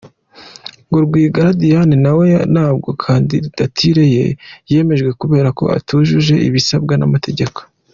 Ngo 0.87 0.97
Rwigara 1.05 1.49
Diane 1.61 1.95
nawe 2.05 2.25
ntabwo 2.53 2.89
Kandidatire 3.03 4.03
ye 4.15 4.25
yemejwe 4.71 5.09
kubera 5.21 5.49
ko 5.57 5.63
atujuje 5.77 6.33
ibisabwa 6.47 6.95
n’amategeko. 6.97 7.59